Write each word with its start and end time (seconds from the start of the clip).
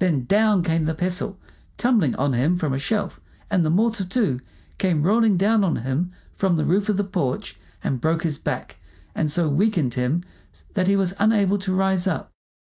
Then 0.00 0.24
down 0.24 0.64
came 0.64 0.86
the 0.86 0.92
pestle, 0.94 1.38
tumbling 1.76 2.16
on 2.16 2.32
him 2.32 2.56
from 2.56 2.72
a 2.72 2.80
shelf, 2.80 3.20
and 3.48 3.64
the 3.64 3.70
mortar, 3.70 4.04
too, 4.04 4.40
came 4.76 5.04
rolling 5.04 5.36
down 5.36 5.62
on 5.62 5.76
him 5.76 6.10
from 6.34 6.56
the 6.56 6.64
roof 6.64 6.88
of 6.88 6.96
the 6.96 7.04
porch 7.04 7.56
and 7.84 8.00
broke 8.00 8.24
his 8.24 8.38
back, 8.40 8.78
and 9.14 9.30
so 9.30 9.48
weakened 9.48 9.94
him 9.94 10.24
that 10.74 10.88
he 10.88 10.96
was 10.96 11.14
unable 11.20 11.58
to 11.58 11.72
rise 11.72 12.08
up. 12.08 12.32